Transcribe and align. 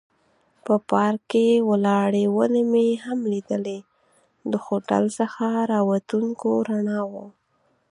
په 0.65 0.73
پارک 0.89 1.21
کې 1.31 1.65
ولاړې 1.69 2.23
ونې 2.35 2.63
مې 2.71 2.87
هم 3.05 3.19
لیدلې، 3.33 3.79
د 4.51 4.53
هوټل 4.65 5.03
څخه 5.19 5.45
را 5.71 5.79
وتونکو 5.91 6.49
رڼاوو. 6.67 7.25